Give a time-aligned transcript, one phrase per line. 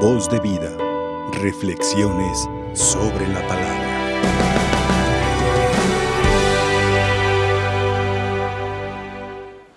[0.00, 0.70] Voz de vida.
[1.40, 3.86] Reflexiones sobre la palabra.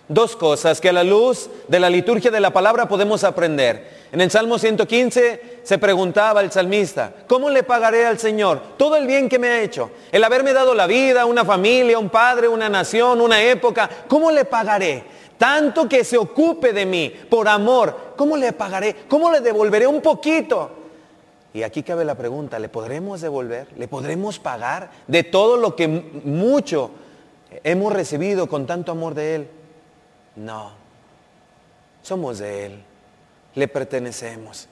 [0.09, 3.99] Dos cosas que a la luz de la liturgia de la palabra podemos aprender.
[4.11, 9.07] En el Salmo 115 se preguntaba el salmista, ¿cómo le pagaré al Señor todo el
[9.07, 9.89] bien que me ha hecho?
[10.11, 14.43] El haberme dado la vida, una familia, un padre, una nación, una época, ¿cómo le
[14.43, 15.18] pagaré?
[15.39, 18.93] Tanto que se ocupe de mí por amor, ¿cómo le pagaré?
[19.07, 20.69] ¿Cómo le devolveré un poquito?
[21.53, 23.67] Y aquí cabe la pregunta, ¿le podremos devolver?
[23.77, 26.91] ¿Le podremos pagar de todo lo que mucho
[27.63, 29.47] hemos recibido con tanto amor de Él?
[30.35, 30.71] No,
[32.03, 32.83] somos de Él,
[33.55, 34.67] le pertenecemos.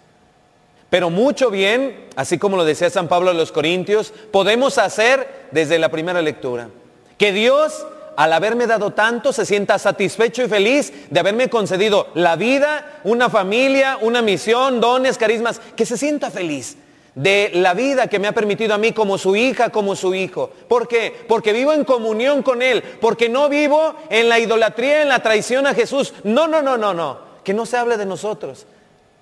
[0.89, 5.79] Pero mucho bien, así como lo decía San Pablo a los Corintios, podemos hacer desde
[5.79, 6.69] la primera lectura.
[7.17, 7.85] Que Dios,
[8.17, 13.29] al haberme dado tanto, se sienta satisfecho y feliz de haberme concedido la vida, una
[13.29, 16.77] familia, una misión, dones, carismas, que se sienta feliz
[17.13, 20.51] de la vida que me ha permitido a mí como su hija, como su hijo.
[20.67, 21.25] ¿Por qué?
[21.27, 25.67] Porque vivo en comunión con Él, porque no vivo en la idolatría, en la traición
[25.67, 26.15] a Jesús.
[26.23, 27.19] No, no, no, no, no.
[27.43, 28.65] Que no se hable de nosotros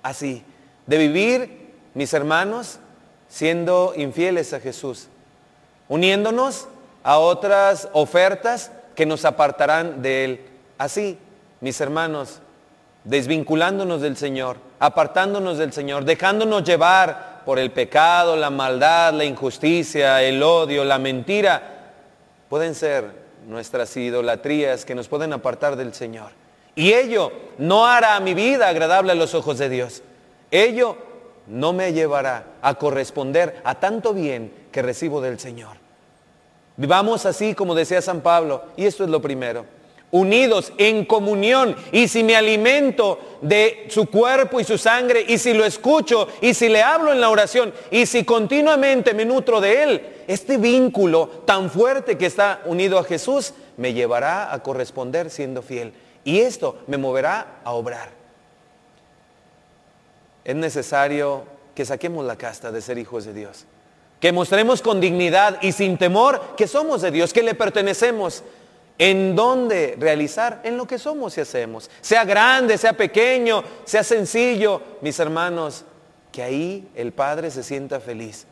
[0.02, 0.42] así,
[0.86, 2.78] de vivir, mis hermanos,
[3.28, 5.08] siendo infieles a Jesús,
[5.88, 6.68] uniéndonos
[7.02, 10.40] a otras ofertas que nos apartarán de Él.
[10.78, 11.18] Así,
[11.60, 12.40] mis hermanos,
[13.04, 20.20] desvinculándonos del Señor, apartándonos del Señor, dejándonos llevar por el pecado, la maldad, la injusticia,
[20.22, 21.92] el odio, la mentira,
[22.48, 23.04] pueden ser
[23.46, 26.30] nuestras idolatrías que nos pueden apartar del Señor.
[26.74, 30.02] Y ello no hará mi vida agradable a los ojos de Dios.
[30.50, 30.96] Ello
[31.46, 35.85] no me llevará a corresponder a tanto bien que recibo del Señor.
[36.76, 39.64] Vivamos así como decía San Pablo, y esto es lo primero,
[40.10, 45.54] unidos en comunión, y si me alimento de su cuerpo y su sangre, y si
[45.54, 49.82] lo escucho, y si le hablo en la oración, y si continuamente me nutro de
[49.82, 55.62] él, este vínculo tan fuerte que está unido a Jesús me llevará a corresponder siendo
[55.62, 55.92] fiel.
[56.24, 58.10] Y esto me moverá a obrar.
[60.44, 63.66] Es necesario que saquemos la casta de ser hijos de Dios.
[64.20, 68.42] Que mostremos con dignidad y sin temor que somos de Dios, que le pertenecemos.
[68.98, 70.60] ¿En dónde realizar?
[70.64, 71.90] En lo que somos y hacemos.
[72.00, 75.84] Sea grande, sea pequeño, sea sencillo, mis hermanos,
[76.32, 78.46] que ahí el Padre se sienta feliz.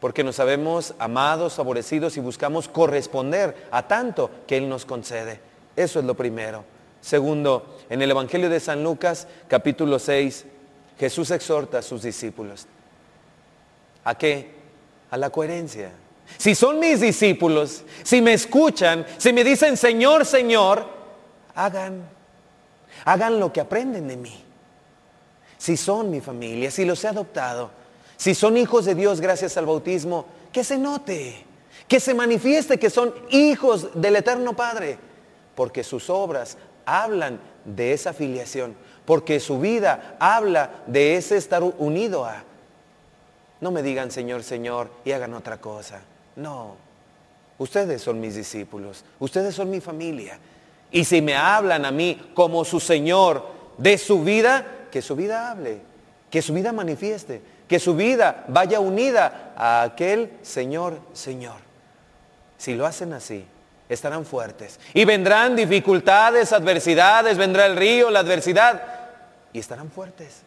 [0.00, 5.40] Porque nos sabemos amados, favorecidos y buscamos corresponder a tanto que Él nos concede.
[5.74, 6.64] Eso es lo primero.
[7.00, 10.44] Segundo, en el Evangelio de San Lucas, capítulo 6,
[10.98, 12.66] Jesús exhorta a sus discípulos.
[14.06, 14.54] ¿A qué?
[15.10, 15.90] A la coherencia.
[16.38, 20.86] Si son mis discípulos, si me escuchan, si me dicen Señor, Señor,
[21.56, 22.08] hagan,
[23.04, 24.44] hagan lo que aprenden de mí.
[25.58, 27.72] Si son mi familia, si los he adoptado,
[28.16, 31.44] si son hijos de Dios gracias al bautismo, que se note,
[31.88, 34.98] que se manifieste que son hijos del Eterno Padre
[35.56, 42.24] porque sus obras hablan de esa filiación, porque su vida habla de ese estar unido
[42.24, 42.44] a.
[43.60, 46.00] No me digan Señor, Señor y hagan otra cosa.
[46.36, 46.76] No,
[47.58, 50.38] ustedes son mis discípulos, ustedes son mi familia.
[50.90, 53.46] Y si me hablan a mí como su Señor
[53.78, 55.80] de su vida, que su vida hable,
[56.30, 61.56] que su vida manifieste, que su vida vaya unida a aquel Señor, Señor.
[62.58, 63.44] Si lo hacen así,
[63.88, 64.78] estarán fuertes.
[64.94, 68.82] Y vendrán dificultades, adversidades, vendrá el río, la adversidad,
[69.52, 70.42] y estarán fuertes.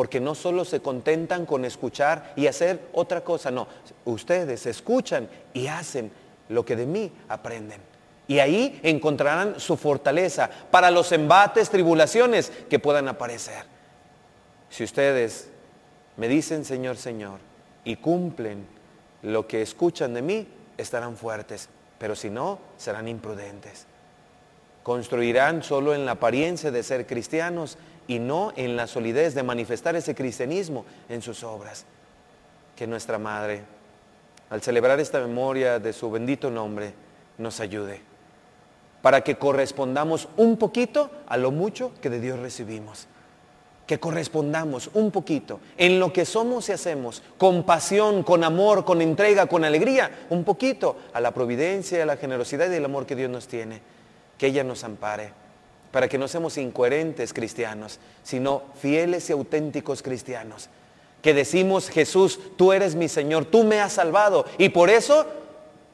[0.00, 3.68] Porque no solo se contentan con escuchar y hacer otra cosa, no,
[4.06, 6.10] ustedes escuchan y hacen
[6.48, 7.82] lo que de mí aprenden.
[8.26, 13.64] Y ahí encontrarán su fortaleza para los embates, tribulaciones que puedan aparecer.
[14.70, 15.50] Si ustedes
[16.16, 17.38] me dicen Señor, Señor,
[17.84, 18.66] y cumplen
[19.20, 21.68] lo que escuchan de mí, estarán fuertes
[22.00, 23.84] pero si no, serán imprudentes.
[24.82, 29.96] Construirán solo en la apariencia de ser cristianos y no en la solidez de manifestar
[29.96, 31.84] ese cristianismo en sus obras.
[32.76, 33.62] Que nuestra Madre,
[34.48, 36.92] al celebrar esta memoria de su bendito nombre,
[37.38, 38.00] nos ayude
[39.02, 43.06] para que correspondamos un poquito a lo mucho que de Dios recibimos
[43.90, 49.02] que correspondamos un poquito en lo que somos y hacemos, con pasión, con amor, con
[49.02, 53.16] entrega, con alegría, un poquito a la providencia, a la generosidad y el amor que
[53.16, 53.80] Dios nos tiene
[54.40, 55.34] que ella nos ampare,
[55.92, 60.70] para que no seamos incoherentes cristianos, sino fieles y auténticos cristianos,
[61.20, 65.26] que decimos, Jesús, tú eres mi Señor, tú me has salvado y por eso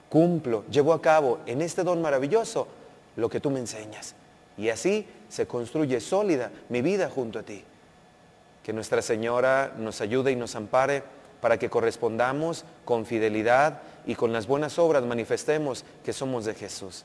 [0.08, 2.68] cumplo, llevo a cabo en este don maravilloso
[3.16, 4.14] lo que tú me enseñas.
[4.56, 7.64] Y así se construye sólida mi vida junto a ti.
[8.62, 11.02] Que Nuestra Señora nos ayude y nos ampare
[11.40, 17.04] para que correspondamos con fidelidad y con las buenas obras manifestemos que somos de Jesús.